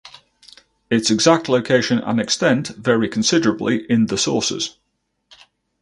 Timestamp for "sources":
4.17-4.79